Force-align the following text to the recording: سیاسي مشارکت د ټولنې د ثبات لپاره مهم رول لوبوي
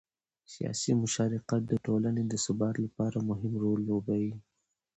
سیاسي 0.53 0.91
مشارکت 1.03 1.61
د 1.67 1.73
ټولنې 1.85 2.23
د 2.27 2.33
ثبات 2.45 2.75
لپاره 2.85 3.17
مهم 3.29 3.53
رول 3.63 3.79
لوبوي 3.89 4.33